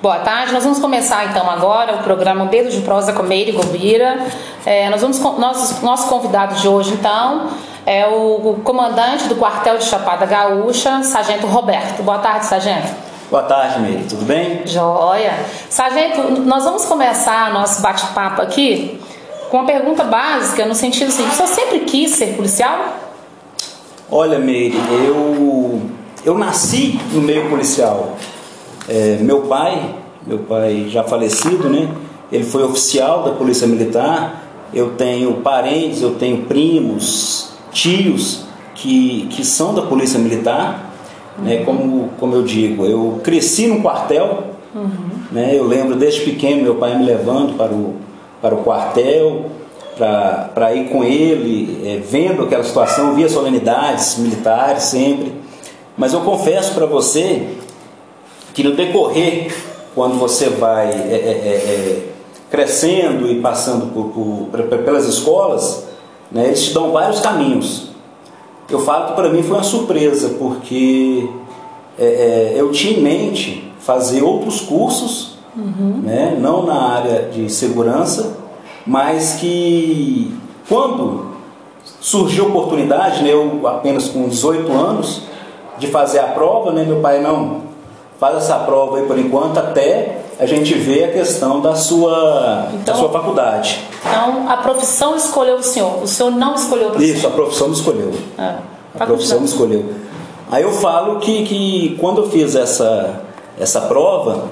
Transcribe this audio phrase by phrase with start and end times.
[0.00, 4.16] Boa tarde, nós vamos começar então agora o programa Dedo de Prosa com Meire Gobira.
[4.64, 7.48] É, nós vamos, nosso, nosso convidado de hoje então
[7.84, 12.04] é o, comandante do quartel de Chapada Gaúcha, Sargento Roberto.
[12.04, 12.86] Boa tarde, Sargento.
[13.28, 14.64] Boa tarde, Meire, tudo bem?
[14.64, 15.32] Joia.
[15.68, 19.00] Sargento, nós vamos começar nosso bate-papo aqui
[19.50, 22.94] com uma pergunta básica, no sentido assim, você sempre quis ser policial?
[24.08, 25.82] Olha, Meire, eu,
[26.24, 28.16] eu nasci no meio policial.
[28.88, 29.94] É, meu pai,
[30.26, 31.88] meu pai já falecido, né?
[32.32, 34.44] Ele foi oficial da Polícia Militar.
[34.72, 40.92] Eu tenho parentes, eu tenho primos, tios que, que são da Polícia Militar.
[41.38, 41.62] Né?
[41.64, 44.44] Como, como eu digo, eu cresci no quartel.
[44.74, 44.90] Uhum.
[45.32, 45.52] Né?
[45.54, 47.94] Eu lembro desde pequeno meu pai me levando para o,
[48.40, 49.46] para o quartel,
[49.96, 55.32] para ir com ele, é, vendo aquela situação, via solenidades militares sempre.
[55.96, 57.48] Mas eu confesso para você
[58.58, 59.54] que no decorrer,
[59.94, 62.08] quando você vai é, é, é, é
[62.50, 65.86] crescendo e passando por, por, pelas escolas,
[66.32, 67.90] né, eles te dão vários caminhos.
[68.68, 71.28] Eu falo que para mim foi uma surpresa, porque
[71.96, 76.00] é, eu tinha em mente fazer outros cursos, uhum.
[76.02, 78.38] né, não na área de segurança,
[78.84, 80.36] mas que
[80.68, 81.28] quando
[82.00, 85.22] surgiu a oportunidade, né, eu apenas com 18 anos,
[85.78, 87.67] de fazer a prova, né, meu pai não
[88.18, 92.94] faz essa prova aí por enquanto até a gente ver a questão da sua, então,
[92.94, 93.80] da sua faculdade.
[94.00, 97.16] Então, a profissão escolheu o senhor, o senhor não escolheu a profissão?
[97.16, 98.12] Isso, a profissão me escolheu.
[98.36, 98.58] Ah,
[98.98, 99.84] a profissão me escolheu.
[100.50, 103.22] Aí eu falo que, que quando eu fiz essa,
[103.58, 104.44] essa prova,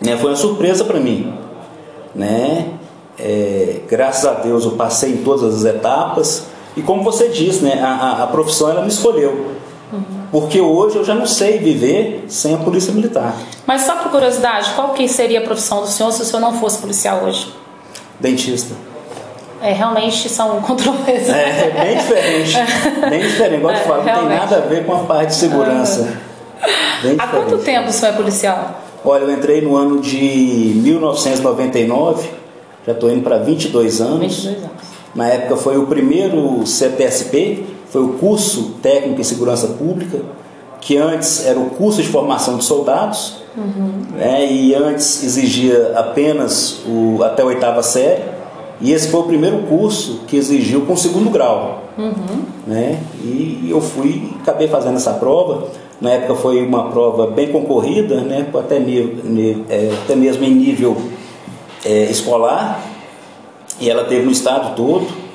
[0.00, 1.32] né, foi uma surpresa para mim.
[2.14, 2.72] Né?
[3.18, 6.44] É, graças a Deus eu passei em todas as etapas.
[6.76, 9.52] E como você disse, né, a, a, a profissão ela me escolheu.
[10.30, 13.34] Porque hoje eu já não sei viver sem a polícia militar.
[13.66, 16.58] Mas só por curiosidade, qual que seria a profissão do senhor se o senhor não
[16.58, 17.52] fosse policial hoje?
[18.20, 18.74] Dentista.
[19.62, 21.34] É, realmente são controversas.
[21.34, 22.54] É, é bem diferente.
[23.10, 23.58] bem diferente.
[23.58, 26.18] Igual eu é, falo, não tem nada a ver com a parte de segurança.
[27.18, 28.82] Há quanto tempo o senhor é policial?
[29.04, 30.18] Olha, eu entrei no ano de
[30.82, 32.28] 1999,
[32.84, 34.44] já estou indo para 22 anos.
[34.44, 34.97] 22 anos.
[35.18, 40.20] Na época foi o primeiro CTSP, foi o curso técnico em segurança pública,
[40.80, 44.16] que antes era o curso de formação de soldados, uhum.
[44.16, 48.22] né, e antes exigia apenas o, até a oitava série,
[48.80, 51.82] e esse foi o primeiro curso que exigiu com segundo grau.
[51.98, 52.44] Uhum.
[52.64, 55.66] Né, e eu fui, acabei fazendo essa prova.
[56.00, 60.96] Na época foi uma prova bem concorrida, né, até, nível, é, até mesmo em nível
[61.84, 62.80] é, escolar,
[63.80, 65.28] e ela teve no estado todo.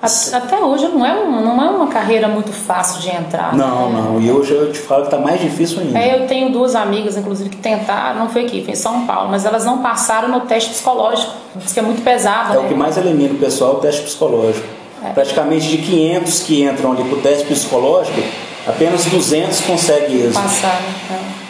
[0.00, 3.56] Até hoje não é, um, não é uma carreira muito fácil de entrar.
[3.56, 4.00] Não, né?
[4.00, 4.20] não.
[4.20, 5.98] E hoje eu te falo que está mais difícil ainda.
[5.98, 9.28] É, eu tenho duas amigas, inclusive, que tentaram, não foi aqui, foi em São Paulo,
[9.28, 11.32] mas elas não passaram no teste psicológico.
[11.56, 12.52] Diz que é muito pesado.
[12.52, 12.64] É né?
[12.64, 14.66] o que mais elimina o pessoal, o teste psicológico.
[15.04, 15.10] É.
[15.10, 18.20] Praticamente de 500 que entram ali para o teste psicológico,
[18.68, 20.34] apenas 200 conseguem isso.
[20.34, 21.47] Passar, né?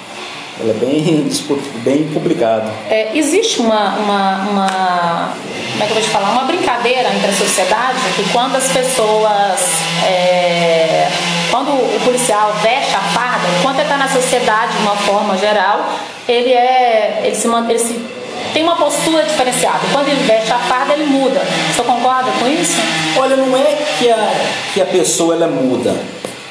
[0.61, 1.29] Ela é bem,
[1.85, 2.71] bem complicada.
[2.91, 5.35] É, existe uma, uma, uma,
[5.73, 8.71] como é que eu vou te falar, uma brincadeira entre a sociedade que quando as
[8.73, 9.61] pessoas,
[10.05, 11.09] é,
[11.51, 15.93] quando o policial veste a farda, enquanto ele está na sociedade de uma forma geral,
[16.29, 18.19] ele é, ele se, ele se
[18.53, 19.81] tem uma postura diferenciada.
[19.93, 21.41] Quando ele veste a farda, ele muda.
[21.73, 22.81] Você concorda com isso?
[23.17, 24.33] Olha, não é que a,
[24.75, 25.95] que a pessoa ela muda.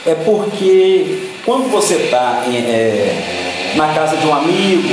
[0.06, 4.90] É porque quando você está é, na casa de um amigo,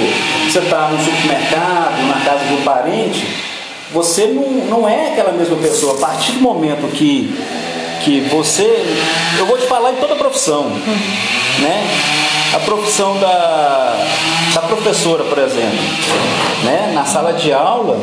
[0.49, 3.27] você está no supermercado, na casa de um parente,
[3.93, 5.95] você não, não é aquela mesma pessoa.
[5.95, 7.33] A partir do momento que,
[8.03, 8.85] que você.
[9.39, 10.65] Eu vou te falar em toda a profissão.
[11.61, 11.87] Né?
[12.55, 14.07] A profissão da,
[14.55, 15.79] da professora, por exemplo.
[16.65, 16.93] Né?
[16.95, 18.01] Na sala de aula,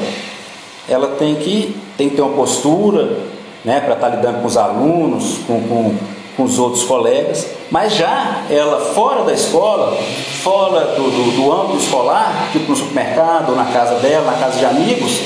[0.87, 3.17] ela tem que, tem que ter uma postura
[3.63, 5.97] né, para estar tá lidando com os alunos, com, com
[6.35, 9.97] com os outros colegas, mas já ela fora da escola,
[10.41, 14.66] fora do, do, do âmbito escolar, tipo no supermercado, na casa dela, na casa de
[14.66, 15.19] amigos,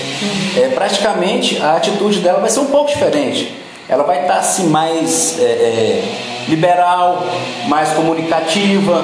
[0.58, 3.56] é, praticamente a atitude dela vai ser um pouco diferente.
[3.88, 6.04] Ela vai estar assim mais é, é,
[6.48, 7.24] liberal,
[7.68, 9.02] mais comunicativa,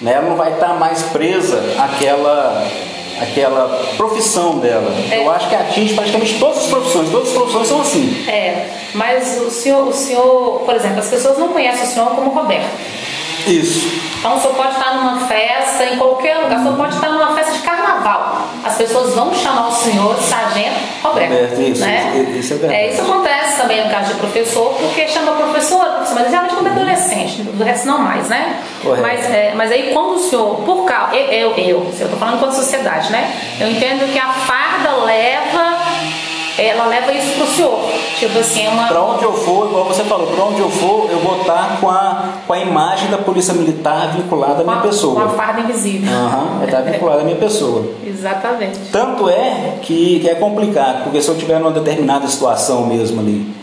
[0.00, 0.12] né?
[0.12, 2.66] ela não vai estar mais presa àquela
[3.20, 4.92] aquela profissão dela.
[5.10, 5.18] É.
[5.18, 8.24] Eu acho que atinge praticamente todas as profissões, todas as profissões são assim.
[8.28, 12.30] É, mas o senhor, o senhor, por exemplo, as pessoas não conhecem o senhor como
[12.30, 12.68] Roberto.
[13.46, 14.07] Isso.
[14.18, 17.34] Então o senhor pode estar numa festa, em qualquer lugar, o senhor pode estar numa
[17.34, 18.42] festa de carnaval.
[18.64, 21.30] As pessoas vão chamar o senhor de sargento Roberto.
[21.30, 22.36] Roberto isso, né?
[22.36, 22.82] isso é verdade.
[22.82, 26.70] É, isso acontece também no caso de professor, porque chama professor, mas geralmente quando é
[26.70, 28.60] adolescente, do resto não mais, né?
[28.82, 29.02] Correto.
[29.02, 32.54] Mas, é, mas aí quando o senhor, por causa, eu, eu, eu, tô falando enquanto
[32.54, 33.32] sociedade, né?
[33.60, 35.78] Eu entendo que a farda leva,
[36.58, 37.78] ela leva isso pro senhor.
[38.18, 38.88] Tipo assim, é uma.
[38.88, 41.88] Para onde eu for, igual você falou, para onde eu for, eu vou estar com
[41.88, 45.20] a, com a imagem da polícia militar vinculada à minha pessoa.
[45.20, 46.10] Com a farda invisível.
[46.10, 47.84] Aham, vai estar vinculada à minha pessoa.
[48.04, 48.78] Exatamente.
[48.90, 53.54] Tanto é que, que é complicado, porque se eu tiver numa determinada situação mesmo ali,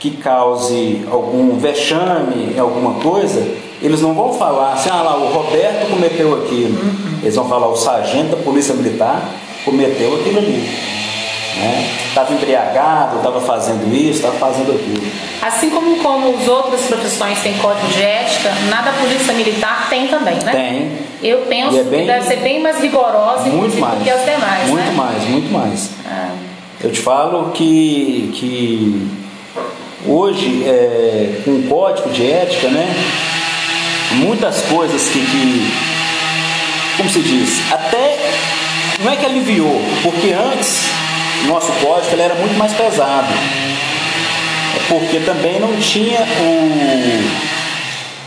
[0.00, 3.46] que cause algum vexame, alguma coisa,
[3.80, 6.76] eles não vão falar assim, ah lá, o Roberto cometeu aquilo.
[7.22, 9.22] Eles vão falar, o sargento da Polícia Militar
[9.64, 10.68] cometeu aquilo ali.
[12.08, 15.02] Estava embriagado, estava fazendo isso, estava fazendo aquilo.
[15.42, 20.08] Assim como, como as outras profissões têm código de ética, na da polícia militar tem
[20.08, 20.52] também, né?
[20.52, 20.92] Tem.
[21.22, 23.98] Eu penso é bem- que deve ser bem mais rigorosa Muito mais.
[23.98, 24.92] do que as demais, muito né?
[24.96, 25.90] mais, muito mais.
[26.06, 26.30] Ah,
[26.82, 29.08] Eu te falo que, que
[30.06, 32.88] hoje, é, com o código de ética, né,
[34.12, 35.72] muitas coisas que, que,
[36.96, 38.18] como se diz, até
[39.00, 40.90] não é que aliviou, porque antes
[41.48, 43.28] nosso código ele era muito mais pesado,
[44.76, 46.20] É porque também não tinha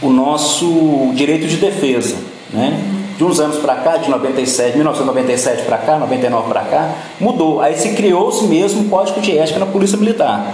[0.02, 2.16] o, o nosso direito de defesa,
[2.52, 2.78] né?
[3.18, 6.90] De uns anos para cá, de 97, 1997 para cá, 99 para cá,
[7.20, 7.62] mudou.
[7.62, 10.54] Aí se criou-se mesmo o Código de Ética na Polícia Militar.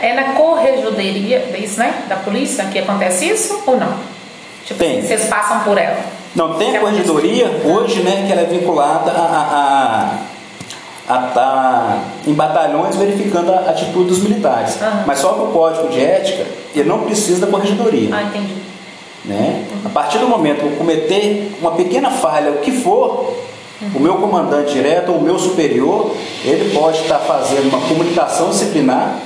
[0.00, 2.04] É na corregedoria, é isso, né?
[2.08, 3.92] Da polícia que acontece isso ou não?
[4.64, 5.02] Tipo, Tem.
[5.02, 5.98] vocês passam por ela.
[6.34, 10.18] Não, tem a corregedoria hoje, né, que ela é vinculada a
[11.14, 14.80] estar tá em batalhões verificando a atitude dos militares.
[14.80, 15.04] Aham.
[15.06, 16.44] Mas só que o Código de Ética,
[16.74, 18.08] ele não precisa da corregedoria.
[18.12, 18.54] Ah, entendi.
[19.24, 19.64] né?
[19.84, 23.34] A partir do momento que eu cometer uma pequena falha, o que for,
[23.94, 26.14] o meu comandante direto ou o meu superior,
[26.44, 29.18] ele pode estar fazendo uma comunicação disciplinar,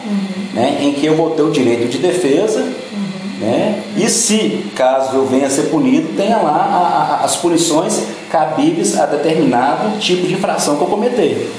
[0.52, 2.60] né, em que eu vou ter o direito de defesa,
[3.40, 3.82] né?
[3.96, 8.98] E se, caso eu venha a ser punido, tenha lá a- a- as punições cabíveis
[8.98, 11.50] a determinado tipo de infração que eu cometer.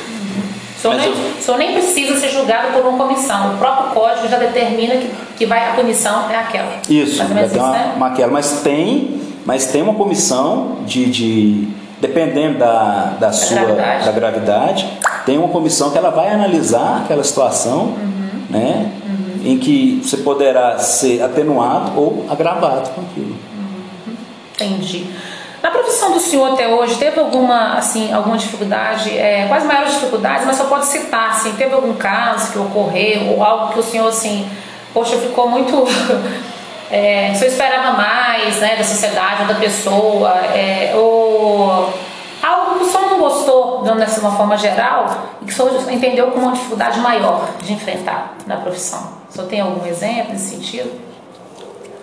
[0.83, 3.53] O senhor, nem, eu- o senhor nem precisa ser julgado por uma comissão.
[3.53, 6.73] O próprio código já determina que, que vai, a punição é aquela.
[6.89, 7.93] Isso, Mais ou vai menos ter isso, uma, né?
[7.95, 11.67] uma aquela, mas tem, mas tem uma comissão de, de-
[12.01, 14.05] dependendo da, da sua gravidade.
[14.05, 14.89] da gravidade,
[15.25, 18.29] tem uma comissão que ela vai analisar aquela situação, Uhum.
[18.49, 18.91] né,
[19.45, 23.35] em que você poderá ser atenuado ou agravado com aquilo.
[24.55, 25.05] Entendi.
[25.63, 30.45] Na profissão do senhor até hoje, teve alguma, assim, alguma dificuldade, é, quais maiores dificuldades,
[30.45, 34.09] mas só pode citar, assim, teve algum caso que ocorreu, ou algo que o senhor,
[34.09, 34.45] assim,
[34.93, 35.71] poxa, ficou muito...
[36.91, 41.91] É, o senhor esperava mais, né, da sociedade ou da pessoa, é, ou
[42.43, 45.07] algo que o senhor não gostou, dando assim uma forma geral,
[45.41, 49.09] e que o senhor entendeu como uma dificuldade maior de enfrentar na profissão.
[49.27, 50.91] O senhor tem algum exemplo nesse sentido?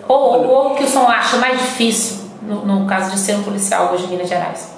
[0.09, 3.43] Ou, ou o que o senhor acha mais difícil no, no caso de ser um
[3.43, 4.75] policial hoje em Minas Gerais?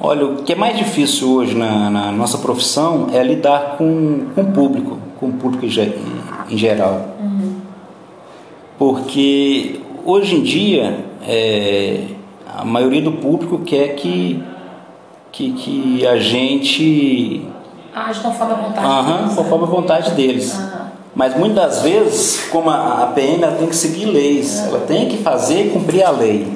[0.00, 4.40] Olha, o que é mais difícil hoje na, na nossa profissão é lidar com, com
[4.40, 7.08] o público, com o público em, em geral.
[8.78, 12.04] Porque hoje em dia é,
[12.56, 14.42] a maioria do público quer que,
[15.30, 17.46] que, que a gente
[17.94, 19.34] Age conforme a vontade Aham, deles.
[19.34, 20.70] conforme a vontade deles.
[21.14, 25.66] Mas muitas vezes, como a, PM ela tem que seguir leis, ela tem que fazer
[25.66, 26.46] e cumprir a lei.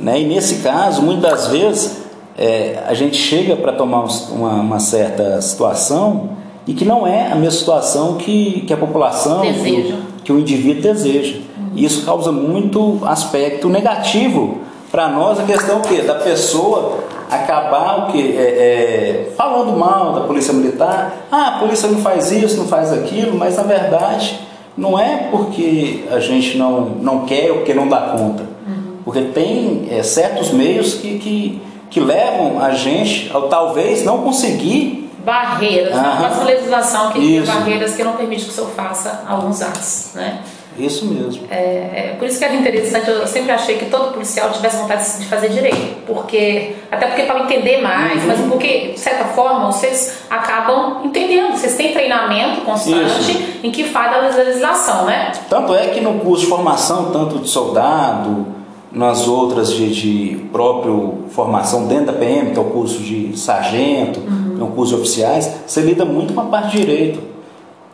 [0.00, 0.20] Né?
[0.20, 1.96] E nesse caso, muitas vezes,
[2.36, 6.30] é, a gente chega para tomar uma, uma certa situação
[6.66, 10.82] e que não é a mesma situação que, que a população, que, que o indivíduo
[10.82, 11.38] deseja.
[11.74, 14.58] E isso causa muito aspecto negativo
[14.90, 16.02] para nós, a questão o quê?
[16.02, 18.34] da pessoa acabar o quê?
[18.36, 22.92] É, é, falando mal da polícia militar, ah, a polícia não faz isso, não faz
[22.92, 24.40] aquilo, mas na verdade
[24.76, 28.56] não é porque a gente não, não quer ou porque não dá conta.
[29.04, 35.06] Porque tem é, certos meios que, que, que levam a gente ao talvez não conseguir
[35.26, 35.98] Barreiras, né?
[35.98, 36.28] Aham.
[36.28, 40.40] nossa legislação que tem barreiras que não permite que o senhor faça alguns atos, né?
[40.78, 41.44] Isso mesmo.
[41.50, 45.18] É, é, por isso que era interessante, eu sempre achei que todo policial tivesse vontade
[45.18, 48.28] de fazer direito, porque até porque para entender mais, Uhum.
[48.28, 53.42] mas porque de certa forma vocês acabam entendendo, vocês têm treinamento constante Isso.
[53.62, 55.32] em que faz a legislação, né?
[55.48, 58.46] Tanto é que no curso de formação, tanto de soldado,
[58.92, 64.20] nas outras de, de próprio formação dentro da PM, que é o curso de sargento,
[64.20, 67.35] que é o curso de oficiais, você lida muito com a parte de direito.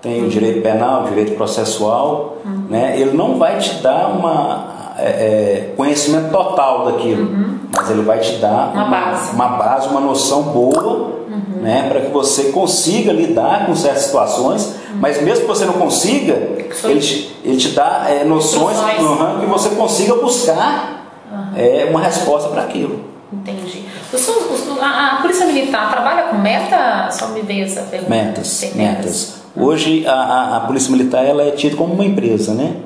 [0.03, 2.99] Tem o direito penal, o direito processual, né?
[2.99, 7.31] ele não vai te dar uma é, é, conhecimento total daquilo,
[7.75, 9.33] mas ele vai te dar Uma base.
[9.33, 11.23] uma base, uma noção boa
[11.63, 14.99] né, para que você consiga lidar com certas situações, uhum.
[15.01, 16.35] mas mesmo que você não consiga,
[16.85, 21.07] ele te, ele te dá é, noções uhum, que você consiga buscar
[21.57, 23.05] é, uma resposta para aquilo.
[23.33, 23.87] Entendi.
[24.81, 27.09] a, a, Polícia Militar trabalha com meta?
[27.11, 28.11] Só me veio essa pergunta.
[28.11, 28.77] Metas, metas.
[28.77, 29.42] metas.
[29.55, 32.77] Hoje a, a, a, Polícia Militar ela é tida como uma empresa, né?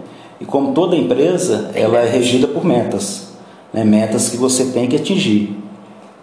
[0.41, 3.29] E como toda empresa, ela é é regida por metas.
[3.73, 3.85] Né?
[3.85, 5.57] Metas que você tem que atingir.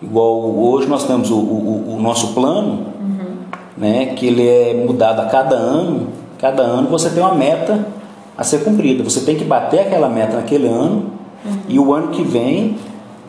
[0.01, 3.35] Igual hoje nós temos o, o, o nosso plano, uhum.
[3.77, 4.07] né?
[4.07, 6.09] que ele é mudado a cada ano.
[6.37, 7.87] Cada ano você tem uma meta
[8.37, 9.03] a ser cumprida.
[9.03, 11.11] Você tem que bater aquela meta naquele ano
[11.45, 11.57] uhum.
[11.69, 12.75] e o ano que vem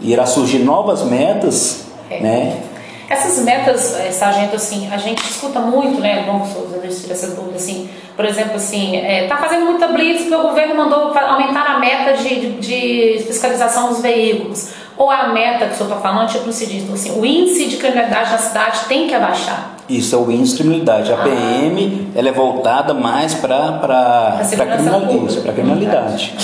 [0.00, 2.20] irá surgir novas metas, é.
[2.20, 2.62] né?
[3.08, 7.88] Essas metas, eh, sargento, assim, a gente escuta muito, né, Dom Souza, essa dúvida, assim,
[8.16, 12.14] por exemplo, assim, é, tá fazendo muita blitz porque o governo mandou aumentar a meta
[12.14, 14.70] de, de, de fiscalização dos veículos.
[14.96, 17.76] Ou a meta que o senhor está falando, tipo, se diz, assim, o índice de
[17.78, 19.74] criminalidade na cidade tem que abaixar.
[19.88, 21.12] Isso é o índice de criminalidade.
[21.12, 21.24] A ah.
[21.24, 25.40] PM ela é voltada mais para a criminalidade.
[25.40, 26.34] Pra criminalidade.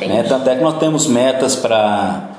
[0.00, 0.24] Né?
[0.26, 2.30] Tanto é que nós temos metas para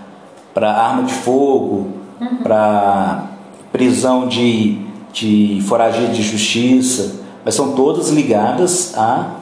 [0.56, 2.38] arma de fogo, uhum.
[2.42, 3.24] para
[3.72, 4.80] prisão de,
[5.14, 9.36] de foragido de justiça, mas são todas ligadas à,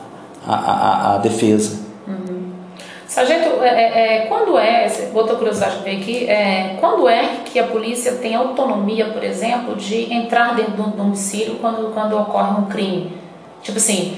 [0.46, 1.80] à, à, à defesa.
[2.08, 2.52] Uhum.
[3.08, 7.66] Sargento, é, é, é quando é, outra curiosidade que aqui, é, quando é que a
[7.66, 13.14] polícia tem autonomia, por exemplo, de entrar dentro do domicílio quando, quando ocorre um crime?
[13.64, 14.18] Tipo assim,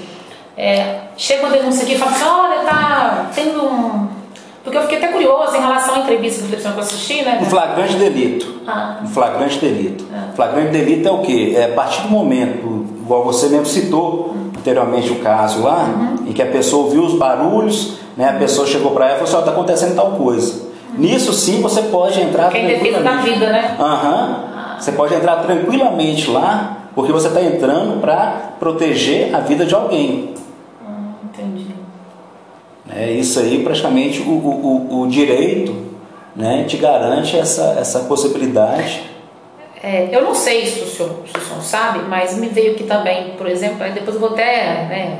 [0.56, 4.19] é, chega uma denúncia aqui e fala assim, olha, tá tendo um
[4.62, 7.38] porque eu fiquei até curiosa em relação à entrevista que eu assisti, né?
[7.40, 8.60] Um flagrante delito.
[8.66, 8.98] Ah.
[9.02, 10.04] Um flagrante delito.
[10.12, 10.28] Ah.
[10.34, 11.54] Flagrante delito é o quê?
[11.56, 14.50] É a partir do momento, igual você mesmo citou uhum.
[14.58, 16.28] anteriormente o caso lá, uhum.
[16.28, 18.28] em que a pessoa ouviu os barulhos, né?
[18.28, 20.62] A pessoa chegou para ela e falou assim, está acontecendo tal coisa.
[20.62, 21.00] Uhum.
[21.00, 23.76] Nisso sim você pode entrar Quem defesa da vida, né?
[23.78, 24.44] Aham.
[24.54, 24.76] Ah.
[24.78, 30.34] Você pode entrar tranquilamente lá, porque você está entrando para proteger a vida de alguém.
[32.94, 35.90] É, isso aí praticamente o, o, o direito
[36.34, 39.08] né, te garante essa, essa possibilidade.
[39.82, 42.84] É, eu não sei se o, senhor, se o senhor sabe, mas me veio aqui
[42.84, 45.18] também, por exemplo, depois eu vou até né,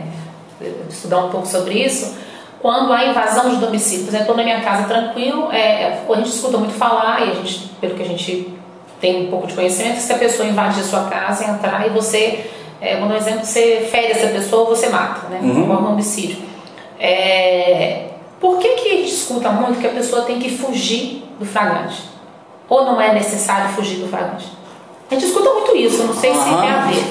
[0.89, 2.15] estudar um pouco sobre isso,
[2.61, 4.05] quando há invasão de domicílio.
[4.05, 7.35] Por exemplo, estou na minha casa tranquilo, é, a gente escuta muito falar, e a
[7.37, 8.55] gente, pelo que a gente
[9.00, 12.50] tem um pouco de conhecimento, se a pessoa invadir a sua casa, entrar e você,
[12.83, 15.41] é, por exemplo, você fere essa pessoa, você mata, né?
[15.43, 15.71] Uhum.
[15.71, 16.50] Um homicídio.
[17.00, 21.47] É, por que, que a gente escuta muito que a pessoa tem que fugir do
[21.47, 22.02] flagrante?
[22.69, 24.47] Ou não é necessário fugir do flagrante?
[25.11, 27.04] A gente escuta muito isso, não sei se tem a ver.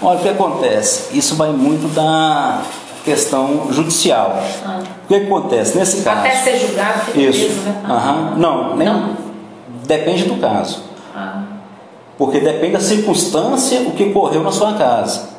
[0.00, 1.16] Olha, o que acontece?
[1.16, 2.62] Isso vai muito da
[3.04, 4.40] questão judicial.
[4.64, 4.80] Ah.
[5.04, 6.20] O que acontece nesse caso?
[6.20, 7.44] Até ser julgado, fica isso.
[7.44, 7.82] Preso, né?
[7.84, 8.34] Ah.
[8.36, 9.16] Não, nem, não,
[9.84, 10.82] depende do caso.
[11.14, 11.42] Ah.
[12.16, 15.33] Porque depende da circunstância o que ocorreu na sua casa.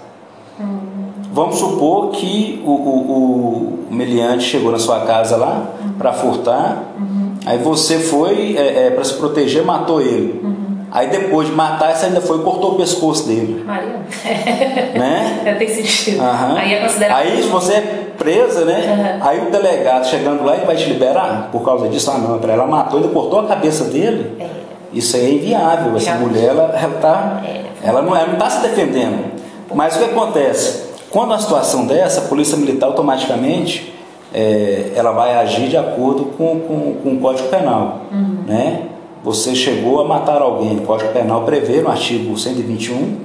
[1.36, 5.92] Vamos supor que o, o, o meliante chegou na sua casa lá uhum.
[5.98, 7.34] para furtar, uhum.
[7.46, 10.40] aí você foi é, é, para se proteger, matou ele.
[10.42, 10.56] Uhum.
[10.90, 13.66] Aí depois de matar, você ainda foi e cortou o pescoço dele.
[13.66, 13.96] Maria.
[14.96, 15.42] Né?
[15.44, 16.22] É, tem sentido.
[16.22, 16.56] Uhum.
[16.56, 17.18] Aí é considerado.
[17.18, 19.20] Aí se você é presa, né?
[19.22, 22.10] Aí o delegado chegando lá, ele vai te liberar por causa disso.
[22.12, 24.38] Ah, não, ela matou, ainda cortou a cabeça dele.
[24.40, 24.48] É.
[24.94, 25.98] Isso aí é inviável.
[25.98, 27.64] Essa mulher, ela, ela, tá, é.
[27.84, 29.36] ela não está se defendendo.
[29.74, 30.85] Mas o que acontece?
[31.16, 33.94] Quando a situação dessa, a polícia militar automaticamente
[34.34, 38.02] é, ela vai agir de acordo com, com, com o Código Penal.
[38.12, 38.40] Uhum.
[38.46, 38.82] Né?
[39.24, 43.16] Você chegou a matar alguém, o Código Penal prevê no artigo 121, uhum.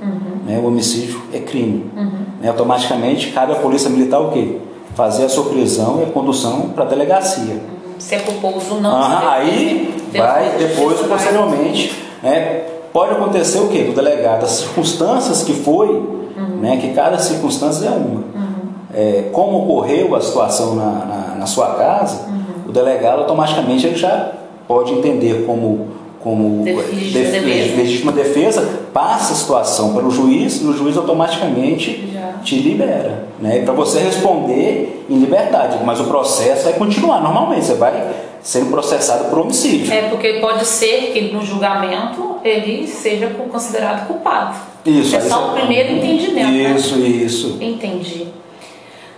[0.47, 1.91] né, o homicídio é crime.
[1.97, 2.13] Uhum.
[2.41, 4.59] Né, automaticamente cabe à polícia militar o quê?
[4.95, 7.61] Fazer a sua prisão e a condução para a delegacia.
[7.99, 9.03] Se é culposo ou não.
[9.29, 11.93] aí vai, depois, posteriormente,
[12.23, 13.83] né, pode acontecer o quê?
[13.83, 16.21] Do delegado, as circunstâncias que foi.
[16.61, 18.21] Né, que cada circunstância é uma.
[18.21, 18.51] Uhum.
[18.93, 22.69] É, como ocorreu a situação na, na, na sua casa, uhum.
[22.69, 24.33] o delegado automaticamente ele já
[24.67, 27.77] pode entender como como legítima defesa.
[27.77, 32.35] legítima defesa, passa a situação para o juiz e o juiz automaticamente Já.
[32.45, 33.25] te libera.
[33.41, 33.63] Né?
[33.65, 38.11] Para você responder em liberdade, mas o processo vai continuar normalmente, você vai
[38.43, 39.93] sendo processado por homicídio.
[39.93, 44.57] É porque pode ser que no julgamento ele seja considerado culpado.
[44.85, 45.17] Isso.
[45.17, 46.51] É só o primeiro entendimento.
[46.51, 46.75] Né?
[46.77, 47.09] Isso, né?
[47.09, 47.59] isso.
[47.61, 48.29] Entendi.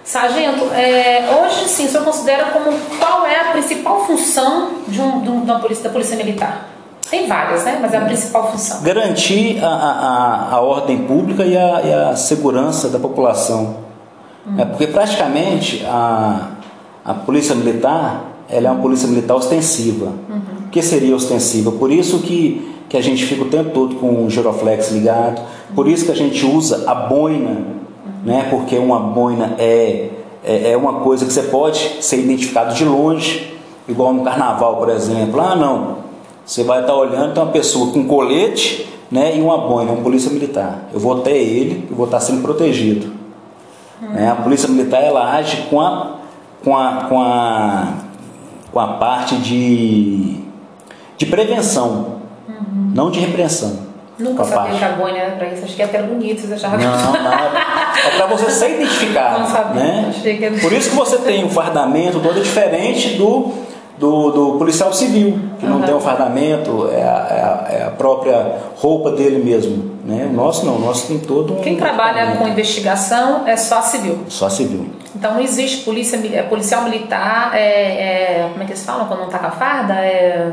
[0.04, 5.20] Sargento, é, hoje sim, o senhor considera como qual é a principal função de, um,
[5.20, 6.68] de uma polícia, da polícia militar?
[7.08, 7.78] Tem várias, né?
[7.80, 8.82] Mas é a principal função.
[8.82, 13.76] Garantir a, a, a ordem pública e a, e a, segurança da população.
[14.46, 14.54] Hum.
[14.58, 16.48] É porque praticamente a,
[17.04, 20.06] a polícia militar ela é uma polícia militar ostensiva.
[20.06, 20.66] Uhum.
[20.66, 21.70] O que seria ostensiva?
[21.70, 25.40] Por isso que que a gente fica o tempo todo com o giroflex ligado.
[25.74, 27.62] Por isso que a gente usa a boina,
[28.22, 28.48] né?
[28.50, 30.10] Porque uma boina é,
[30.44, 33.50] é, é uma coisa que você pode ser identificado de longe,
[33.88, 35.40] igual no carnaval, por exemplo.
[35.40, 36.02] Ah, não.
[36.44, 40.30] Você vai estar olhando, tem uma pessoa com colete né, e uma boina, um polícia
[40.30, 40.90] militar.
[40.92, 43.06] Eu vou até ele, eu vou estar sendo protegido.
[44.02, 44.08] Hum.
[44.08, 44.30] Né?
[44.30, 46.16] A polícia militar ela age com a,
[46.62, 47.88] com a, com a,
[48.70, 50.40] com a parte de,
[51.16, 52.11] de prevenção.
[52.94, 53.92] Não de repreensão.
[54.18, 57.12] Nunca sabia que a boina era para isso, achei que era bonito, você achava Não,
[57.12, 59.40] não, é para você ser identificado.
[59.40, 60.12] Não sabia, né?
[60.24, 60.60] era...
[60.60, 63.52] Por isso que você tem um fardamento todo diferente do
[63.98, 65.78] do, do policial civil, que uhum.
[65.78, 69.92] não tem um fardamento, é a, é, a, é a, própria roupa dele mesmo.
[70.04, 70.26] Né?
[70.28, 71.60] O nosso não, o nosso tem todo um.
[71.60, 74.24] Quem trabalha com investigação é só civil.
[74.28, 74.90] Só civil.
[75.14, 79.20] Então não existe polícia, é, policial militar, é, é, como é que eles falam quando
[79.20, 79.94] não está com a farda?
[79.94, 80.52] É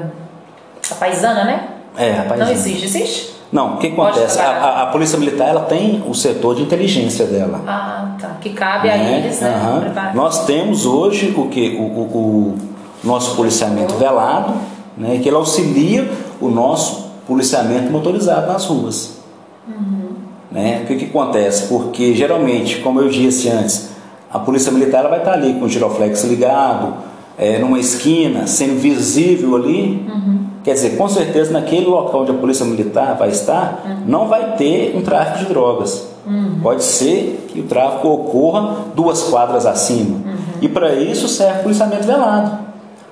[0.92, 1.79] a paisana, né?
[1.98, 2.26] É.
[2.38, 3.40] Não existe, existe?
[3.52, 4.40] Não, o que acontece?
[4.40, 7.62] A, a, a, polícia militar ela tem o setor de inteligência dela.
[7.68, 8.38] Ah, tá.
[8.40, 9.18] Que cabe a né?
[9.18, 9.60] eles, né?
[9.60, 10.14] Uhum.
[10.14, 11.76] Nós temos hoje o que?
[11.80, 12.18] O, o,
[12.54, 12.58] o
[13.04, 14.54] nosso policiamento velado,
[14.96, 19.20] né, que ele auxilia o nosso policiamento motorizado nas ruas.
[19.68, 20.10] Uhum.
[20.52, 20.82] Né?
[20.84, 21.68] O que, que acontece?
[21.68, 23.90] Porque geralmente, como eu disse antes,
[24.32, 26.94] a polícia militar vai estar ali com o giroflex ligado,
[27.38, 30.06] é, numa esquina, sendo visível ali.
[30.08, 30.49] Uhum.
[30.64, 33.98] Quer dizer, com certeza naquele local onde a polícia militar vai estar, uhum.
[34.06, 36.08] não vai ter um tráfico de drogas.
[36.26, 36.60] Uhum.
[36.62, 40.18] Pode ser que o tráfico ocorra duas quadras acima.
[40.18, 40.36] Uhum.
[40.62, 42.60] E para isso serve o policiamento velado.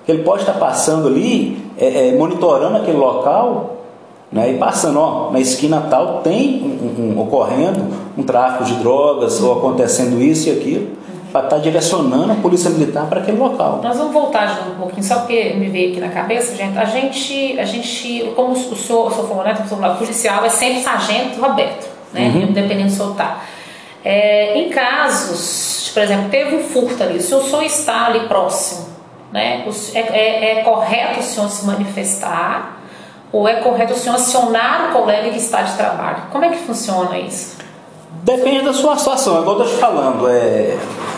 [0.07, 3.77] Ele pode estar passando ali, é, é, monitorando aquele local,
[4.31, 7.81] né, e passando, ó, na esquina tal tem um, um, ocorrendo
[8.17, 10.87] um tráfico de drogas ou acontecendo isso e aquilo,
[11.37, 13.79] para estar direcionando a polícia militar para aquele local.
[13.83, 17.59] Nós vamos voltar um pouquinho, só porque me veio aqui na cabeça, gente, a gente,
[17.59, 21.87] a gente como o senhor, o senhor falou, né, o policial é sempre sargento Roberto,
[22.11, 22.51] né, uhum.
[22.51, 23.45] dependendo do soltar.
[24.03, 28.87] É, em casos, por exemplo, teve um furto ali, se o senhor está ali próximo,
[29.31, 29.65] né?
[29.93, 32.81] É, é, é correto o senhor se manifestar
[33.31, 36.23] ou é correto o senhor acionar o colega que está de trabalho?
[36.31, 37.57] Como é que funciona isso?
[38.23, 40.29] Depende da sua situação, é igual eu estou te falando.
[40.29, 40.77] É,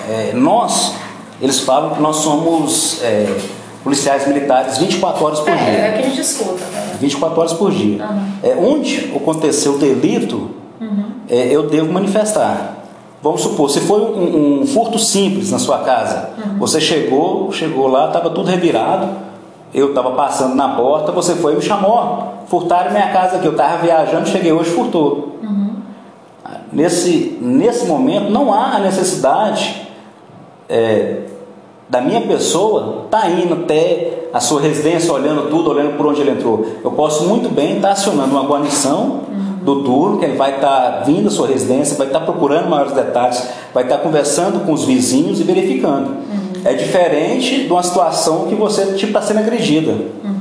[0.10, 0.96] é, nós,
[1.40, 3.38] eles falam que nós somos é,
[3.84, 5.68] policiais militares 24 horas por é, dia.
[5.68, 6.66] É que a gente escuta.
[6.66, 6.98] Né?
[7.00, 8.04] 24 horas por dia.
[8.04, 8.32] Uhum.
[8.42, 10.50] É, onde aconteceu o delito,
[10.82, 11.12] uhum.
[11.30, 12.78] é, eu devo manifestar.
[13.22, 16.58] Vamos supor, se foi um, um furto simples na sua casa, uhum.
[16.58, 19.10] você chegou, chegou lá, estava tudo revirado,
[19.74, 23.52] eu estava passando na porta, você foi e me chamou, furtaram minha casa aqui, eu
[23.52, 25.38] estava viajando, cheguei hoje, furtou.
[25.44, 25.76] Uhum.
[26.72, 29.89] Nesse, nesse momento não há a necessidade
[30.70, 31.22] é,
[31.90, 36.22] da minha pessoa estar tá indo até a sua residência, olhando tudo, olhando por onde
[36.22, 36.66] ele entrou.
[36.84, 40.56] Eu posso muito bem estar tá acionando uma guarnição uhum do turno, que ele vai
[40.56, 44.04] estar tá vindo à sua residência, vai estar tá procurando maiores detalhes, vai estar tá
[44.04, 46.08] conversando com os vizinhos e verificando.
[46.10, 46.62] Uhum.
[46.66, 49.92] É diferente de uma situação que você tipo está sendo agredida.
[49.92, 50.40] Uhum.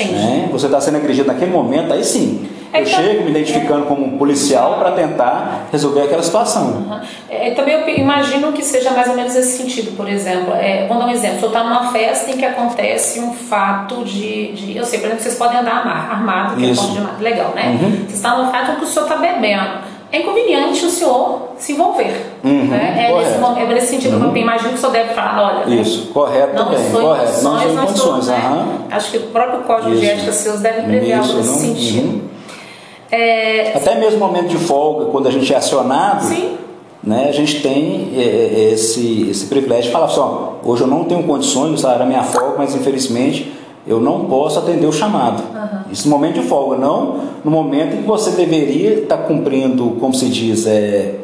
[0.00, 0.48] Né?
[0.52, 2.48] Você está sendo agredido naquele momento, aí sim.
[2.72, 6.64] É, eu então, chego me identificando como um policial para tentar resolver aquela situação.
[6.64, 7.00] Uhum.
[7.30, 10.54] É, também eu imagino que seja mais ou menos esse sentido, por exemplo.
[10.54, 11.38] É, vamos dar um exemplo.
[11.38, 14.76] Se eu estou numa festa em que acontece um fato de, de.
[14.76, 16.80] Eu sei, por exemplo, vocês podem andar armado, que Isso.
[16.80, 17.78] é um ponto de legal, né?
[17.80, 18.06] Uhum.
[18.06, 21.72] Você está num fato em que o senhor está bebendo é inconveniente o senhor se
[21.72, 22.26] envolver.
[22.42, 23.10] Uhum, né?
[23.10, 24.32] é, nesse, é, nesse, sentido uhum.
[24.32, 25.74] que eu imagino que o senhor deve falar, olha.
[25.74, 26.10] Isso, né?
[26.14, 26.86] correto não também.
[26.86, 27.26] Estou correto.
[27.26, 28.28] Condições, não estou em condições.
[28.28, 28.48] Estou, né?
[28.50, 28.78] uhum.
[28.90, 30.00] Acho que o próprio código Isso.
[30.00, 32.06] de ética seus deve prever algo nesse não, sentido.
[32.06, 32.37] Uhum.
[33.10, 33.76] É...
[33.76, 36.56] Até mesmo momento de folga, quando a gente é acionado, Sim.
[37.02, 40.88] Né, a gente tem é, é, esse, esse privilégio de falar assim, ó, hoje eu
[40.88, 43.52] não tenho condições, era minha folga, mas infelizmente
[43.86, 45.42] eu não posso atender o chamado.
[45.42, 45.92] Uhum.
[45.92, 50.12] Isso no momento de folga, não no momento em que você deveria estar cumprindo, como
[50.12, 51.14] se diz, é,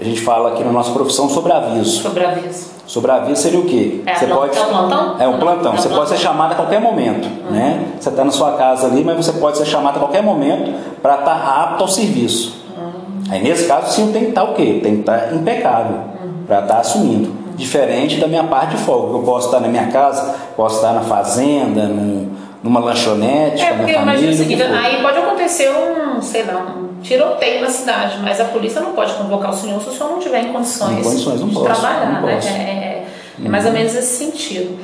[0.00, 2.02] a gente fala aqui na nossa profissão sobre aviso.
[2.02, 2.70] Sobre aviso.
[2.86, 4.00] Sobre aviso seria o quê?
[4.06, 5.16] É, você pode, é um plantão?
[5.18, 5.72] É um plantão.
[5.72, 5.96] É um você plantão.
[5.96, 7.26] pode ser chamado a qualquer momento.
[7.26, 7.50] Uhum.
[7.50, 7.84] Né?
[7.98, 11.14] Você está na sua casa ali, mas você pode ser chamado a qualquer momento para
[11.18, 12.64] estar tá apto ao serviço.
[12.76, 13.24] Uhum.
[13.28, 14.78] Aí nesse caso sim tem que estar tá o quê?
[14.80, 16.44] Tem que estar tá impecável uhum.
[16.46, 17.32] para estar assumindo.
[17.56, 19.18] Diferente da minha parte de folga.
[19.18, 22.30] Eu posso estar na minha casa, posso estar na fazenda, num,
[22.62, 23.62] numa lanchonete.
[23.62, 28.18] É, porque imagina o seguinte, aí pode acontecer um, sei lá, um tiroteio na cidade,
[28.20, 30.98] mas a polícia não pode convocar o senhor se o senhor não tiver em condições,
[30.98, 32.40] em condições de posso, trabalhar, né?
[32.44, 33.06] É, é,
[33.44, 34.78] é, mais ou menos esse sentido.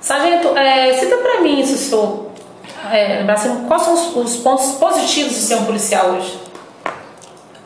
[0.00, 2.30] Sargento, é, cita para mim, se o senhor
[2.92, 6.38] é, assim, quais são os, os, pontos positivos de ser um policial hoje?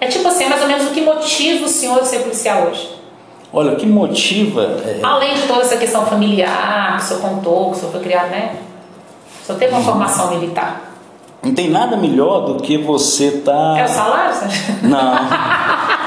[0.01, 2.91] É tipo assim, mais ou menos o que motiva o senhor de ser policial hoje?
[3.53, 4.63] Olha, o que motiva.
[4.85, 4.99] É...
[5.03, 8.31] Além de toda essa questão familiar que o senhor contou, que o senhor foi criado,
[8.31, 8.57] né?
[9.43, 9.85] O senhor teve uma uhum.
[9.85, 10.94] formação militar.
[11.45, 13.75] Não tem nada melhor do que você tá.
[13.79, 14.75] É o salário, Sérgio?
[14.83, 15.15] Não.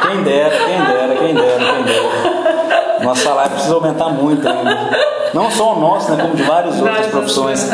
[0.02, 3.04] Quem dera, quem dera, quem dera, quem dera.
[3.04, 4.90] Nosso salário precisa aumentar muito ainda.
[5.34, 7.70] Não só o nosso, né, como de várias outras profissões.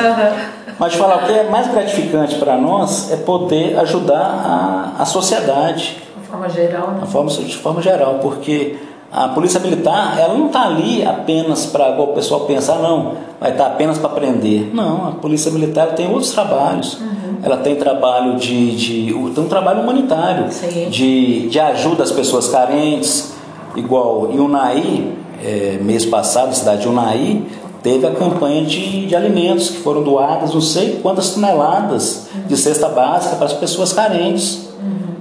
[0.78, 5.06] Mas de falar, o que é mais gratificante para nós é poder ajudar a, a
[5.06, 6.02] sociedade.
[6.18, 7.02] De forma geral, né?
[7.04, 8.78] De forma, de forma geral, porque
[9.12, 13.66] a polícia militar, ela não está ali apenas para, o pessoal pensar, não, vai estar
[13.66, 14.74] tá apenas para prender.
[14.74, 17.00] Não, a polícia militar tem outros trabalhos.
[17.00, 17.23] Uhum.
[17.44, 20.46] Ela tem trabalho de, de tem um trabalho humanitário,
[20.90, 23.34] de, de ajuda às pessoas carentes,
[23.76, 27.44] igual em Unai, é, mês passado, cidade de Unai,
[27.84, 32.48] teve a campanha de, de alimentos que foram doadas, não sei quantas toneladas uhum.
[32.48, 34.70] de cesta básica para as pessoas carentes.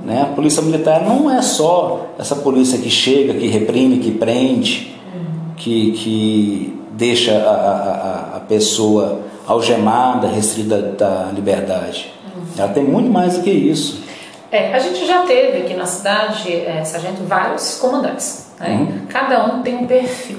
[0.04, 0.22] Né?
[0.22, 4.94] A polícia militar não é só essa polícia que chega, que reprime, que prende,
[5.56, 12.11] que, que deixa a, a, a pessoa algemada, restrita da liberdade.
[12.56, 14.02] Ela tem muito mais do que isso.
[14.50, 18.48] É, a gente já teve aqui na cidade, é, sargento, vários comandantes.
[18.60, 18.68] Né?
[18.68, 19.06] Uhum.
[19.08, 20.38] Cada um tem um perfil.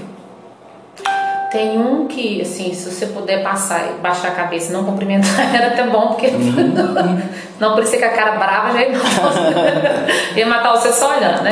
[1.51, 5.39] Tem um que, assim, se você puder passar e baixar a cabeça e não cumprimentar,
[5.55, 6.73] era até bom, porque uhum.
[7.59, 8.91] não parecia que a cara brava já ia,
[10.37, 11.51] ia matar você só olhando, né?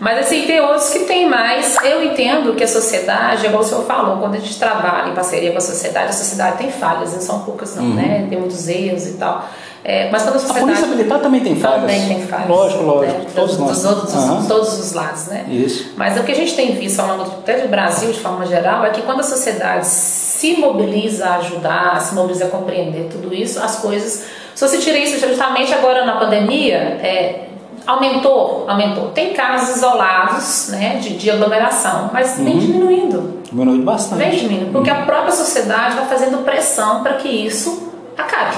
[0.00, 1.76] Mas assim, tem outros que tem mais.
[1.82, 5.52] Eu entendo que a sociedade, igual o senhor falou, quando a gente trabalha em parceria
[5.52, 7.94] com a sociedade, a sociedade tem falhas, não são poucas não, uhum.
[7.94, 8.26] né?
[8.28, 9.48] Tem muitos erros e tal.
[9.86, 10.64] É, mas quando a sociedade...
[10.64, 11.80] A polícia militar também tem falhas.
[11.80, 12.48] Também tem falhas.
[12.48, 13.18] Lógico, lógico.
[13.18, 13.26] Né?
[13.34, 14.46] Todos, dos, dos outros, uhum.
[14.46, 15.44] todos os lados, né?
[15.46, 15.92] Isso.
[15.94, 18.86] Mas o que a gente tem visto ao longo até do Brasil, de forma geral,
[18.86, 23.62] é que quando a sociedade se mobiliza a ajudar, se mobiliza a compreender tudo isso,
[23.62, 24.24] as coisas...
[24.54, 27.48] Se você tira isso justamente agora na pandemia, é,
[27.86, 29.10] aumentou, aumentou.
[29.10, 32.58] Tem casos isolados né, de, de aglomeração, mas vem uhum.
[32.58, 33.40] diminuindo.
[33.44, 34.18] Diminuindo bastante.
[34.18, 35.02] Vem diminuindo, porque uhum.
[35.02, 38.56] a própria sociedade vai fazendo pressão para que isso acabe.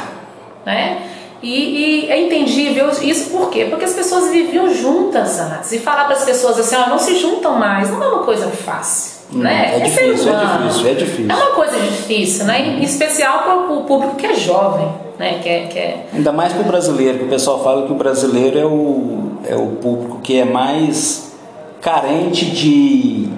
[0.64, 1.02] Né?
[1.46, 3.66] E, e, é entendível isso por quê?
[3.70, 5.70] Porque as pessoas viviam juntas antes.
[5.70, 8.48] E falar para as pessoas assim, ó, não se juntam mais, não é uma coisa
[8.48, 9.16] fácil.
[9.32, 9.74] Hum, né?
[9.74, 11.30] É, é difícil, é difícil, é difícil.
[11.30, 12.66] É uma coisa difícil, né?
[12.66, 15.38] Em especial para o público que é jovem, né?
[15.40, 16.06] Que é, que é...
[16.12, 19.54] Ainda mais para o brasileiro, que o pessoal fala que o brasileiro é o, é
[19.54, 21.32] o público que é mais
[21.80, 23.28] carente de,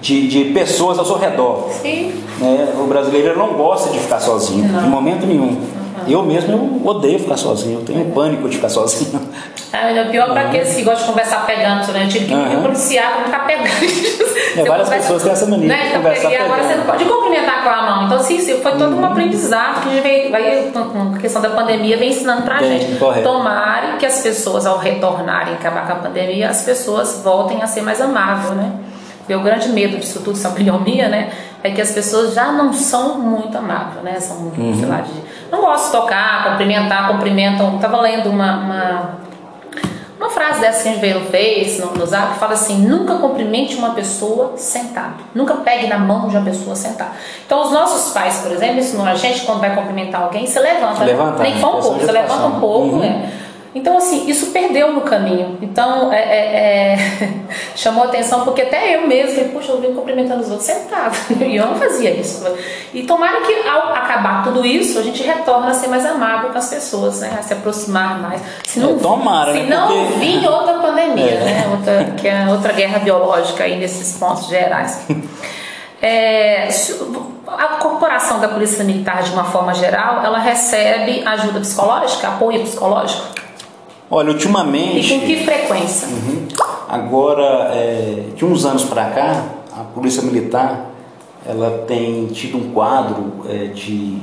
[0.00, 1.68] de, de pessoas ao seu redor.
[1.82, 2.12] Sim.
[2.38, 2.74] Né?
[2.78, 4.82] O brasileiro não gosta de ficar sozinho, não.
[4.82, 5.75] de momento nenhum.
[6.08, 9.20] Eu mesmo odeio ficar sozinho, eu tenho pânico de ficar sozinho.
[9.72, 12.04] Ah, é pior para aqueles que gostam de conversar pegando, né?
[12.04, 12.62] Eu tive que uhum.
[12.62, 14.36] policiar para não ficar pegando.
[14.56, 15.76] É, várias conversa, pessoas têm essa mania né?
[15.76, 18.06] de então, conversar E agora você não pode cumprimentar com a mão.
[18.06, 19.04] Então, sim, foi todo um uhum.
[19.04, 22.62] aprendizado que a gente veio, vai, com a questão da pandemia, vem ensinando para a
[22.62, 22.96] gente.
[22.96, 23.22] Correto.
[23.22, 27.82] Tomara que as pessoas, ao retornarem acabar com a pandemia, as pessoas voltem a ser
[27.82, 28.72] mais amáveis, né?
[29.28, 31.32] Meu grande medo disso tudo, essa minha, né?
[31.62, 34.20] É que as pessoas já não são muito amáveis, né?
[34.20, 34.78] São, uhum.
[34.78, 35.12] sei lá, de,
[35.50, 37.76] não gosto de tocar, cumprimentar, cumprimentam.
[37.76, 39.10] Estava lendo uma, uma,
[40.18, 42.78] uma, frase dessa que a gente veio no Face, no, no Zap, que fala assim:
[42.86, 45.16] nunca cumprimente uma pessoa sentado.
[45.34, 47.12] Nunca pegue na mão de uma pessoa sentada.
[47.44, 51.04] Então, os nossos pais, por exemplo, ensinam a gente quando vai cumprimentar alguém, você levanta.
[51.04, 53.00] levanta Nem for um pouco, você levanta um pouco, uhum.
[53.00, 53.32] né?
[53.76, 55.58] Então, assim, isso perdeu no caminho.
[55.60, 56.98] Então, é, é, é
[57.76, 61.14] chamou atenção porque até eu mesmo, falei, puxa, eu vim cumprimentando os outros sentado.
[61.46, 62.42] E eu não fazia isso.
[62.94, 66.58] E tomara que ao acabar tudo isso, a gente retorne a ser mais amável com
[66.58, 67.36] as pessoas, né?
[67.38, 68.40] A se aproximar mais.
[68.64, 69.76] Se não, é, tomara, se né?
[69.76, 70.18] não porque...
[70.18, 71.44] vir outra pandemia, é.
[71.44, 71.68] né?
[71.70, 75.06] Outra, que é outra guerra biológica aí nesses pontos gerais.
[76.00, 76.68] É,
[77.46, 83.35] a corporação da Polícia Militar, de uma forma geral, ela recebe ajuda psicológica, apoio psicológico?
[84.10, 85.14] Olha, ultimamente.
[85.14, 86.08] E com que frequência?
[86.08, 86.46] Uhum,
[86.88, 90.92] agora, é, de uns anos para cá, a Polícia Militar
[91.48, 94.18] ela tem tido um quadro é, de,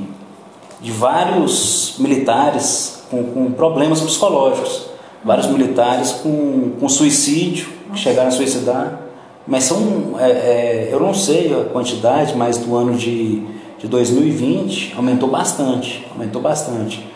[0.80, 4.86] de vários militares com, com, problemas psicológicos.
[5.24, 9.00] Vários militares com, com suicídio, que chegaram a suicidar.
[9.46, 13.42] Mas são, é, é, eu não sei a quantidade, mas do ano de,
[13.78, 16.06] de 2020 aumentou bastante.
[16.12, 17.13] Aumentou bastante.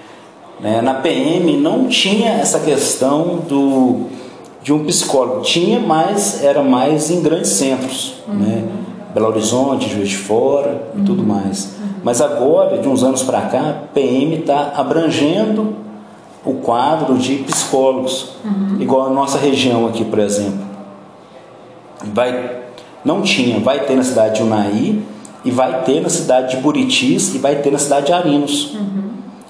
[0.60, 0.80] Né?
[0.82, 4.06] Na PM não tinha essa questão do,
[4.62, 8.34] de um psicólogo, tinha, mas era mais em grandes centros, uhum.
[8.34, 8.64] né?
[9.14, 11.28] Belo Horizonte, Juiz de Fora e tudo uhum.
[11.28, 11.64] mais.
[11.64, 11.88] Uhum.
[12.02, 15.76] Mas agora, de uns anos para cá, a PM está abrangendo
[16.44, 18.76] o quadro de psicólogos, uhum.
[18.80, 20.66] igual a nossa região aqui, por exemplo.
[22.12, 22.58] Vai,
[23.04, 24.98] não tinha, vai ter na cidade de Unai
[25.44, 28.74] e vai ter na cidade de Buritis e vai ter na cidade de Arinos.
[28.74, 28.87] Uhum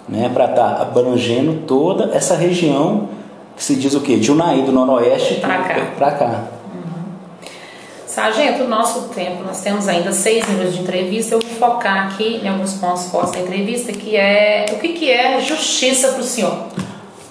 [0.09, 3.09] né, para estar tá abrangendo toda essa região
[3.57, 4.17] que se diz o quê?
[4.17, 5.87] De Unai, do Noroeste para cá.
[5.97, 6.45] Pra cá.
[6.73, 7.51] Uhum.
[8.07, 11.35] Sargento, nosso tempo, nós temos ainda seis minutos de entrevista.
[11.35, 15.41] Eu focar aqui em alguns pontos postos da entrevista, que é o que, que é
[15.41, 16.57] justiça para o senhor?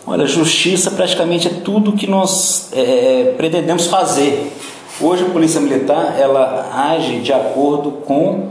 [0.06, 4.54] Olha, justiça praticamente é tudo que nós é, pretendemos fazer.
[5.00, 8.50] Hoje a Polícia Militar ela age de acordo com,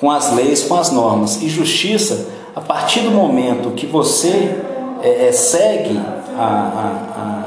[0.00, 1.40] com as leis, com as normas.
[1.42, 4.60] E justiça, a partir do momento que você
[5.02, 5.98] é, é, segue
[6.36, 7.44] a,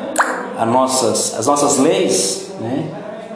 [0.58, 2.86] a, a, nossas, as nossas leis, né?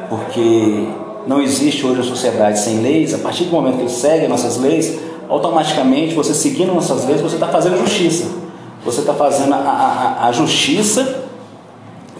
[0.09, 0.87] porque
[1.27, 4.29] não existe hoje a sociedade sem leis, a partir do momento que ele segue as
[4.29, 8.45] nossas leis, automaticamente você seguindo nossas leis, você está fazendo justiça.
[8.85, 11.23] Você está fazendo a, a, a, justiça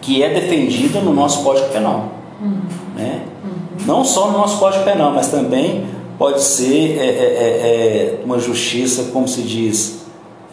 [0.01, 2.05] que é defendida no nosso Código Penal.
[2.41, 2.62] Uhum.
[2.95, 3.21] Né?
[3.43, 3.86] Uhum.
[3.86, 5.86] Não só no nosso Código Penal, mas também
[6.17, 10.06] pode ser é, é, é, é uma justiça, como se diz,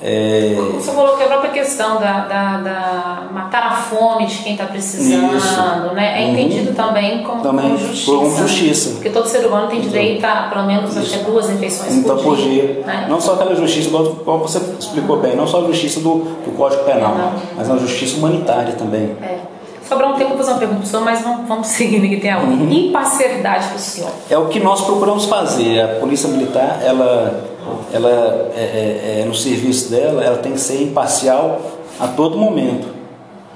[0.05, 0.57] é...
[0.75, 4.65] Você falou que a própria questão da, da, da matar a fome de quem está
[4.65, 5.95] precisando, Isso.
[5.95, 6.21] né?
[6.21, 6.33] É uhum.
[6.33, 8.11] entendido também como, também como justiça.
[8.11, 8.91] Como justiça.
[8.95, 12.37] Porque todo ser humano tem direito a pelo menos acho é duas refeições então, por
[12.37, 12.67] dia.
[12.67, 12.83] dia.
[12.85, 13.07] Né?
[13.09, 16.83] Não só aquela justiça, como você explicou bem, não só a justiça do, do Código
[16.83, 17.33] Penal, não.
[17.57, 19.17] mas a justiça humanitária também.
[19.23, 19.52] É.
[19.93, 22.17] Sobrar um tempo para fazer uma pergunta para o senhor, mas vamos, vamos seguindo que
[22.17, 22.73] tem a uhum.
[22.73, 24.11] imparcialidade para o senhor.
[24.31, 25.81] É o que nós procuramos fazer.
[25.81, 27.53] A Polícia Militar, ela
[27.93, 31.61] ela é, é, é, no serviço dela, ela tem que ser imparcial
[32.01, 32.89] a todo momento.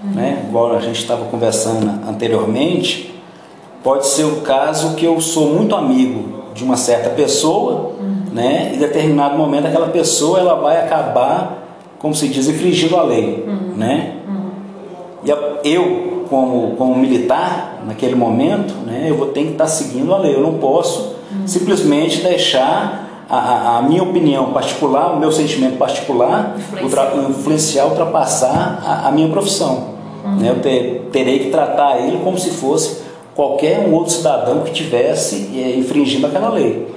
[0.05, 0.11] Uhum.
[0.11, 0.45] Né?
[0.49, 3.15] Igual a gente estava conversando anteriormente,
[3.83, 8.25] pode ser o caso que eu sou muito amigo de uma certa pessoa, uhum.
[8.33, 8.71] né?
[8.73, 13.45] e em determinado momento aquela pessoa ela vai acabar, como se diz, infringindo a lei.
[13.47, 13.75] Uhum.
[13.77, 14.17] Né?
[14.29, 14.51] Uhum.
[15.25, 20.19] E eu, como, como militar, naquele momento, né, eu vou ter que estar seguindo a
[20.19, 20.35] lei.
[20.35, 21.47] Eu não posso uhum.
[21.47, 29.09] simplesmente deixar a, a, minha opinião particular, o meu sentimento particular, influenciar, influenciar ultrapassar a,
[29.09, 29.97] a, minha profissão.
[30.25, 30.37] Uhum.
[30.37, 30.51] Né?
[30.51, 33.03] Eu ter, terei que tratar ele como se fosse
[33.35, 36.96] qualquer um outro cidadão que tivesse é, infringindo aquela lei.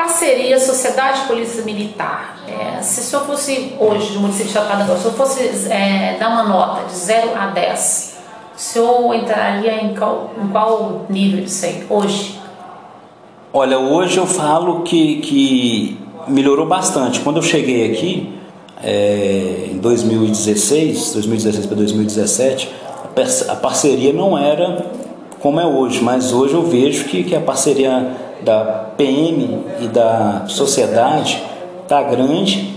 [0.00, 2.38] Parceria Sociedade Polícia Militar.
[2.48, 6.30] É, se o senhor fosse hoje do município de Chapada, se eu fosse é, dar
[6.30, 8.16] uma nota de 0 a 10,
[8.56, 12.40] o senhor entraria em qual, em qual nível disso aí, hoje?
[13.52, 17.20] Olha, hoje eu falo que, que melhorou bastante.
[17.20, 18.32] Quando eu cheguei aqui,
[18.82, 22.72] é, em 2016, 2016 para 2017,
[23.50, 24.82] a parceria não era
[25.40, 30.44] como é hoje, mas hoje eu vejo que, que a parceria da PM e da
[30.46, 31.42] sociedade
[31.82, 32.74] está grande,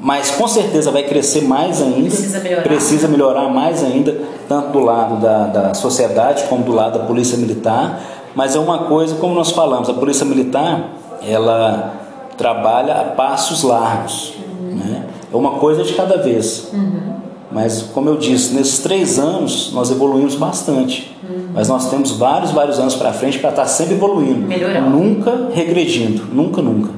[0.00, 2.08] mas com certeza vai crescer mais ainda.
[2.08, 2.62] Precisa melhorar.
[2.62, 4.16] Precisa melhorar mais ainda,
[4.48, 8.00] tanto do lado da, da sociedade como do lado da Polícia Militar
[8.38, 10.90] mas é uma coisa, como nós falamos, a Polícia Militar,
[11.26, 11.94] ela
[12.36, 14.34] trabalha a passos largos.
[14.60, 14.76] Uhum.
[14.76, 15.06] Né?
[15.32, 16.68] É uma coisa de cada vez.
[16.72, 17.14] Uhum.
[17.50, 21.17] Mas, como eu disse, nesses três anos nós evoluímos bastante.
[21.58, 24.46] Mas nós temos vários, vários anos para frente para estar sempre evoluindo.
[24.46, 24.90] Melhorando.
[24.90, 26.24] Nunca regredindo.
[26.32, 26.90] Nunca, nunca.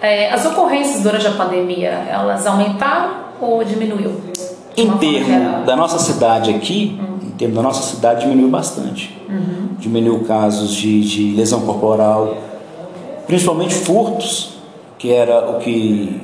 [0.00, 4.12] É, as ocorrências durante a pandemia, elas aumentaram ou diminuiu?
[4.76, 9.20] Em termos da nossa cidade aqui, uhum em termos da nossa cidade, diminuiu bastante.
[9.28, 9.70] Uhum.
[9.76, 12.36] Diminuiu casos de, de lesão corporal,
[13.26, 14.54] principalmente furtos,
[14.96, 16.20] que era o que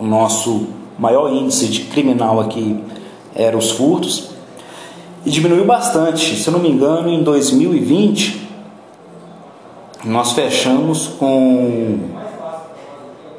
[0.00, 2.82] o nosso maior índice de criminal aqui
[3.34, 4.30] era os furtos,
[5.26, 6.36] e diminuiu bastante.
[6.36, 8.46] Se eu não me engano, em 2020
[10.04, 11.98] nós fechamos com,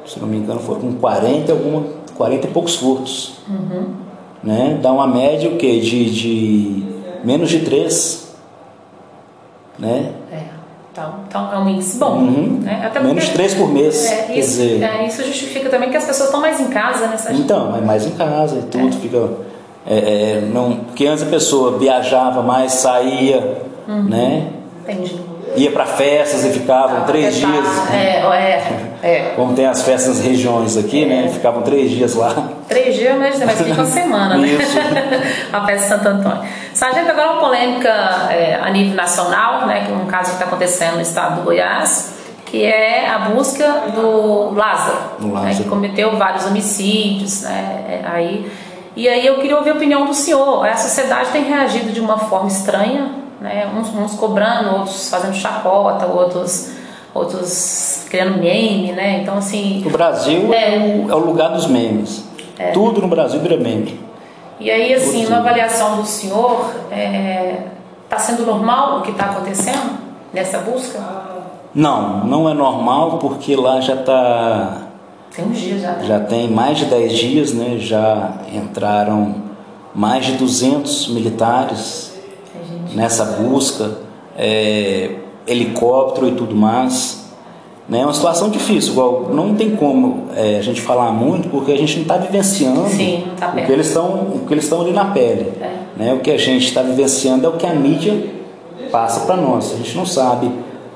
[0.06, 3.38] se não me engano, foram com 40, alguma, 40 e poucos furtos.
[3.48, 3.86] Uhum.
[4.44, 4.78] Né?
[4.82, 5.80] Dá uma média o quê?
[5.80, 6.84] De, de
[7.24, 8.36] menos de 3.
[9.78, 10.12] Né?
[10.30, 10.42] É.
[10.92, 12.18] Então, então é um índice bom.
[12.18, 12.60] Uhum.
[12.60, 12.82] Né?
[12.84, 14.04] Até menos de 3 por mês.
[14.04, 14.82] É, isso, dizer...
[14.82, 18.06] É, isso justifica também que as pessoas estão mais em casa nessa Então, é mais
[18.06, 18.88] em casa e tudo.
[18.88, 18.92] É.
[18.92, 19.30] Fica,
[19.88, 24.04] é, é, não, porque antes a pessoa viajava mais, saía, uhum.
[24.04, 24.48] né?
[24.82, 27.46] Entendi ia para festas e ficavam ah, três tá.
[27.46, 27.92] dias.
[27.92, 28.72] É, é,
[29.02, 29.32] é.
[29.34, 31.26] Como tem as festas nas regiões aqui, né?
[31.26, 31.28] é.
[31.28, 32.34] Ficavam três dias lá.
[32.68, 34.48] Três dias, mas, mas fica uma semana, né?
[34.48, 34.78] Isso.
[35.52, 36.48] a festa de Santo Antônio.
[36.74, 37.92] Sargento, agora uma polêmica
[38.62, 39.84] a nível nacional, né?
[39.86, 42.14] Que é um caso que está acontecendo no estado do Goiás,
[42.46, 45.44] que é a busca do Lázaro, Lázaro.
[45.44, 48.02] Né, que cometeu vários homicídios, né?
[48.06, 48.50] Aí,
[48.98, 50.66] e aí eu queria ouvir a opinião do senhor.
[50.66, 53.70] A sociedade tem reagido de uma forma estranha né?
[53.76, 56.76] Uns, uns cobrando, outros fazendo chacota, outros
[57.14, 59.20] outros criando meme, né?
[59.22, 59.82] Então assim.
[59.86, 62.24] O Brasil é, é, o, é o, lugar dos memes.
[62.58, 62.70] É.
[62.72, 63.98] Tudo no Brasil vira meme.
[64.60, 69.98] E aí assim, na avaliação do senhor, está é, sendo normal o que está acontecendo
[70.32, 70.98] nessa busca?
[71.74, 74.87] Não, não é normal porque lá já está.
[75.34, 75.92] Tem uns dias já.
[75.92, 76.04] Né?
[76.06, 77.76] Já tem mais de 10 dias, né?
[77.78, 79.34] Já entraram
[79.94, 82.12] mais de 200 militares
[82.94, 83.98] nessa busca,
[84.36, 87.26] é, helicóptero e tudo mais.
[87.88, 88.00] Né?
[88.00, 91.76] É uma situação difícil, igual não tem como é, a gente falar muito porque a
[91.76, 94.92] gente não está vivenciando Sim, tá o que eles estão o que eles estão ali
[94.92, 95.52] na pele.
[95.60, 95.78] É.
[95.96, 96.12] Né?
[96.12, 98.14] O que a gente está vivenciando é o que a mídia
[98.92, 99.72] passa para nós.
[99.72, 100.50] A gente não sabe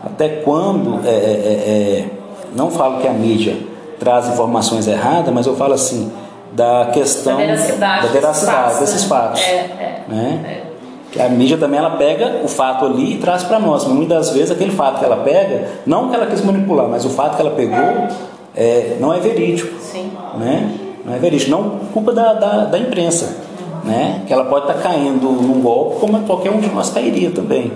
[0.05, 1.01] até quando.
[1.07, 2.11] É, é, é, é
[2.55, 3.57] não falo que a mídia
[4.03, 6.11] traz informações erradas, mas eu falo assim
[6.53, 9.41] da questão da veracidade, da veracidade desses fatos.
[9.43, 10.41] É, é, né?
[10.45, 10.73] é.
[11.13, 14.31] Que a mídia também ela pega o fato ali e traz para nós, mas muitas
[14.31, 17.43] vezes aquele fato que ela pega, não que ela quis manipular, mas o fato que
[17.43, 18.09] ela pegou
[18.57, 19.79] é, não é verídico.
[19.79, 20.11] Sim.
[20.39, 20.75] Né?
[21.05, 23.37] Não é verídico, não culpa da, da, da imprensa.
[23.85, 24.23] Né?
[24.27, 27.73] Que ela pode estar tá caindo num golpe como qualquer um de nós cairia também.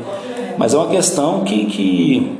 [0.56, 2.38] Mas é uma questão que, que,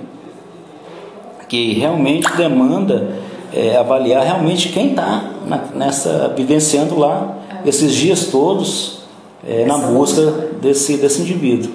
[1.49, 5.22] que realmente demanda é, avaliar realmente quem está
[5.74, 9.00] nessa vivenciando lá esses dias todos
[9.46, 10.22] é, na busca
[10.61, 11.70] desse, desse indivíduo.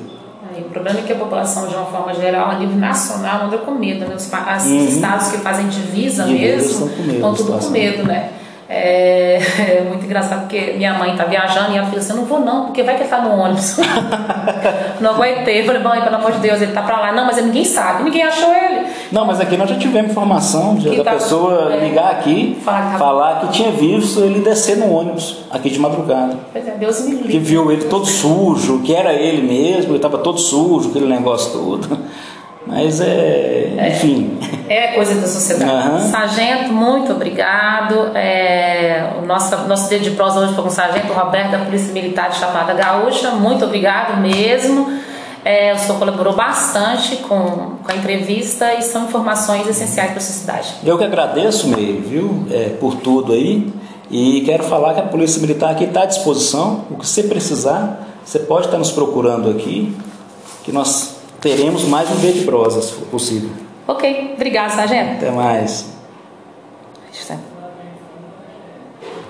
[0.57, 3.71] o problema é que a população, de uma forma geral, a nível nacional, anda com
[3.71, 4.05] medo.
[4.05, 4.15] Né?
[4.15, 4.85] Os, os uhum.
[4.87, 8.31] estados que fazem divisa, divisa mesmo estão tudo com medo, né?
[8.73, 12.25] É, é, muito engraçado porque minha mãe tá viajando e ela falou assim: Eu não
[12.25, 13.75] vou não, porque vai que ele tá no ônibus.
[15.01, 15.59] não aguentei.
[15.59, 17.11] Eu falei: Mãe, pelo amor de Deus, ele tá pra lá.
[17.11, 18.87] Não, mas ninguém sabe, ninguém achou ele.
[19.11, 22.91] Não, mas aqui nós já tivemos informação de, da tá, pessoa é, ligar aqui, falar
[22.93, 26.37] que, falar que tinha visto ele descer no ônibus aqui de madrugada.
[26.53, 27.27] Pois é, Deus me livre.
[27.27, 31.51] Que viu ele todo sujo, que era ele mesmo, ele tava todo sujo, aquele negócio
[31.51, 31.97] todo.
[32.65, 34.37] Mas é, enfim.
[34.69, 35.89] É, é coisa da sociedade.
[35.89, 35.99] Uhum.
[36.11, 38.15] Sargento, muito obrigado.
[38.15, 41.91] É, o nosso, nosso dedo de prosa hoje foi com o Sargento Roberto da Polícia
[41.91, 43.31] Militar de Chapada Gaúcha.
[43.31, 44.99] Muito obrigado mesmo.
[45.43, 50.21] É, o senhor colaborou bastante com, com a entrevista e são informações essenciais para a
[50.21, 50.75] sociedade.
[50.83, 53.73] Eu que agradeço, Meire, viu, é, por tudo aí.
[54.11, 56.85] E quero falar que a Polícia Militar aqui está à disposição.
[56.91, 59.97] O que você precisar, você pode estar nos procurando aqui,
[60.63, 63.49] que nós teremos mais um dia de prosa, se for possível.
[63.87, 65.15] Ok, obrigado, sargento.
[65.15, 65.91] Até mais.